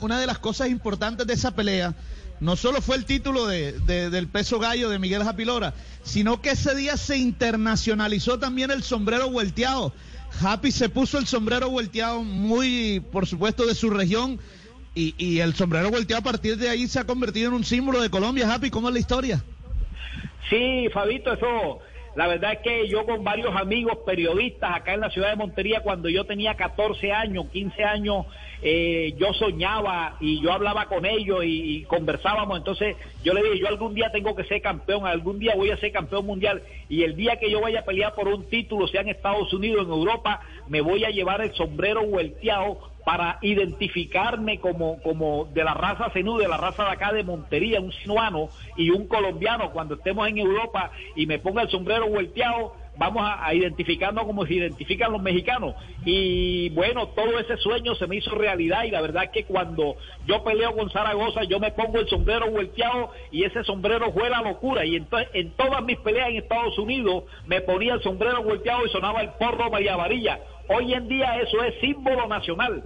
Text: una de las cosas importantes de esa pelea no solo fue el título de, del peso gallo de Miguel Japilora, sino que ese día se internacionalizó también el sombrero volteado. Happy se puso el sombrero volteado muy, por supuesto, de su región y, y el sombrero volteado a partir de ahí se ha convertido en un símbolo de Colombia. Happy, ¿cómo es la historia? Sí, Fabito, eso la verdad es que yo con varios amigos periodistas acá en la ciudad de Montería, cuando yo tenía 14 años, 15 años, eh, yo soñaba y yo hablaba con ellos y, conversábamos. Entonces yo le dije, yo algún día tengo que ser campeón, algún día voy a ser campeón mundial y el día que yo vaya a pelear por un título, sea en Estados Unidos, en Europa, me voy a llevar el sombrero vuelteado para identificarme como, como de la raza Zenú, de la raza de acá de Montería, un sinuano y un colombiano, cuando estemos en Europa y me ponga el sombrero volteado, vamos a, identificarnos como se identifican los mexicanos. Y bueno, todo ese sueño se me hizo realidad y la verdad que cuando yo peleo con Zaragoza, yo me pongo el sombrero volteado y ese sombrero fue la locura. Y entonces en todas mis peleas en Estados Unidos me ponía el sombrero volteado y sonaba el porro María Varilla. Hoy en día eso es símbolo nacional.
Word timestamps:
una 0.00 0.18
de 0.18 0.26
las 0.26 0.38
cosas 0.38 0.68
importantes 0.68 1.26
de 1.26 1.34
esa 1.34 1.54
pelea 1.54 1.94
no 2.40 2.56
solo 2.56 2.80
fue 2.80 2.96
el 2.96 3.04
título 3.04 3.46
de, 3.46 3.72
del 4.10 4.28
peso 4.28 4.58
gallo 4.58 4.88
de 4.88 4.98
Miguel 4.98 5.22
Japilora, 5.22 5.74
sino 6.02 6.40
que 6.40 6.50
ese 6.50 6.74
día 6.74 6.96
se 6.96 7.18
internacionalizó 7.18 8.38
también 8.38 8.70
el 8.70 8.82
sombrero 8.82 9.30
volteado. 9.30 9.92
Happy 10.42 10.72
se 10.72 10.88
puso 10.88 11.18
el 11.18 11.26
sombrero 11.26 11.68
volteado 11.68 12.22
muy, 12.22 13.00
por 13.12 13.26
supuesto, 13.26 13.66
de 13.66 13.74
su 13.74 13.90
región 13.90 14.40
y, 14.94 15.14
y 15.18 15.40
el 15.40 15.54
sombrero 15.54 15.90
volteado 15.90 16.20
a 16.20 16.24
partir 16.24 16.56
de 16.56 16.70
ahí 16.70 16.86
se 16.86 16.98
ha 16.98 17.04
convertido 17.04 17.48
en 17.48 17.54
un 17.54 17.64
símbolo 17.64 18.00
de 18.00 18.08
Colombia. 18.08 18.50
Happy, 18.50 18.70
¿cómo 18.70 18.88
es 18.88 18.94
la 18.94 19.00
historia? 19.00 19.44
Sí, 20.48 20.88
Fabito, 20.92 21.34
eso 21.34 21.80
la 22.16 22.26
verdad 22.26 22.54
es 22.54 22.58
que 22.60 22.88
yo 22.88 23.04
con 23.06 23.22
varios 23.22 23.54
amigos 23.54 23.98
periodistas 24.04 24.74
acá 24.74 24.94
en 24.94 25.00
la 25.00 25.10
ciudad 25.10 25.30
de 25.30 25.36
Montería, 25.36 25.82
cuando 25.82 26.08
yo 26.08 26.24
tenía 26.24 26.54
14 26.56 27.12
años, 27.12 27.46
15 27.52 27.84
años, 27.84 28.26
eh, 28.62 29.14
yo 29.16 29.32
soñaba 29.32 30.16
y 30.20 30.40
yo 30.40 30.52
hablaba 30.52 30.86
con 30.86 31.06
ellos 31.06 31.40
y, 31.44 31.82
conversábamos. 31.84 32.58
Entonces 32.58 32.96
yo 33.24 33.32
le 33.32 33.42
dije, 33.42 33.58
yo 33.58 33.68
algún 33.68 33.94
día 33.94 34.10
tengo 34.12 34.36
que 34.36 34.44
ser 34.44 34.60
campeón, 34.60 35.06
algún 35.06 35.38
día 35.38 35.54
voy 35.56 35.70
a 35.70 35.76
ser 35.78 35.92
campeón 35.92 36.26
mundial 36.26 36.62
y 36.88 37.02
el 37.02 37.16
día 37.16 37.36
que 37.36 37.50
yo 37.50 37.60
vaya 37.60 37.80
a 37.80 37.84
pelear 37.84 38.14
por 38.14 38.28
un 38.28 38.48
título, 38.48 38.86
sea 38.86 39.00
en 39.00 39.08
Estados 39.08 39.52
Unidos, 39.52 39.86
en 39.86 39.92
Europa, 39.92 40.40
me 40.68 40.80
voy 40.80 41.04
a 41.04 41.10
llevar 41.10 41.40
el 41.40 41.52
sombrero 41.54 42.04
vuelteado 42.04 42.78
para 43.04 43.38
identificarme 43.42 44.60
como, 44.60 45.00
como 45.02 45.46
de 45.46 45.64
la 45.64 45.74
raza 45.74 46.10
Zenú, 46.10 46.36
de 46.36 46.48
la 46.48 46.58
raza 46.58 46.84
de 46.84 46.90
acá 46.90 47.12
de 47.12 47.24
Montería, 47.24 47.80
un 47.80 47.92
sinuano 47.92 48.50
y 48.76 48.90
un 48.90 49.06
colombiano, 49.06 49.72
cuando 49.72 49.94
estemos 49.94 50.28
en 50.28 50.38
Europa 50.38 50.90
y 51.16 51.26
me 51.26 51.38
ponga 51.38 51.62
el 51.62 51.70
sombrero 51.70 52.08
volteado, 52.08 52.74
vamos 53.00 53.22
a, 53.24 53.54
identificarnos 53.54 54.26
como 54.26 54.44
se 54.44 54.54
identifican 54.54 55.10
los 55.10 55.22
mexicanos. 55.22 55.74
Y 56.04 56.68
bueno, 56.70 57.08
todo 57.08 57.38
ese 57.38 57.56
sueño 57.56 57.94
se 57.94 58.06
me 58.06 58.16
hizo 58.16 58.34
realidad 58.34 58.84
y 58.84 58.90
la 58.90 59.00
verdad 59.00 59.30
que 59.32 59.44
cuando 59.44 59.96
yo 60.26 60.44
peleo 60.44 60.76
con 60.76 60.90
Zaragoza, 60.90 61.44
yo 61.44 61.58
me 61.58 61.72
pongo 61.72 61.98
el 61.98 62.08
sombrero 62.08 62.50
volteado 62.50 63.10
y 63.30 63.44
ese 63.44 63.64
sombrero 63.64 64.12
fue 64.12 64.28
la 64.28 64.42
locura. 64.42 64.84
Y 64.84 64.96
entonces 64.96 65.30
en 65.32 65.50
todas 65.52 65.82
mis 65.82 65.98
peleas 66.00 66.28
en 66.28 66.36
Estados 66.36 66.78
Unidos 66.78 67.24
me 67.46 67.62
ponía 67.62 67.94
el 67.94 68.02
sombrero 68.02 68.42
volteado 68.42 68.84
y 68.84 68.90
sonaba 68.90 69.22
el 69.22 69.30
porro 69.30 69.70
María 69.70 69.96
Varilla. 69.96 70.38
Hoy 70.68 70.92
en 70.92 71.08
día 71.08 71.40
eso 71.40 71.64
es 71.64 71.80
símbolo 71.80 72.28
nacional. 72.28 72.82